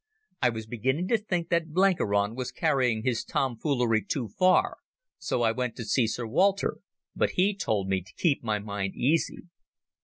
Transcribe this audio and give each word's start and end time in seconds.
I 0.41 0.49
was 0.49 0.65
beginning 0.65 1.09
to 1.09 1.17
think 1.19 1.49
that 1.49 1.73
Blenkiron 1.73 2.33
was 2.33 2.51
carrying 2.51 3.03
his 3.03 3.23
tomfoolery 3.23 4.03
too 4.03 4.29
far, 4.29 4.77
so 5.19 5.43
I 5.43 5.51
went 5.51 5.75
to 5.75 5.85
see 5.85 6.07
Sir 6.07 6.25
Walter, 6.25 6.79
but 7.15 7.33
he 7.37 7.55
told 7.55 7.87
me 7.87 8.01
to 8.01 8.13
keep 8.17 8.43
my 8.43 8.57
mind 8.57 8.95
easy. 8.95 9.43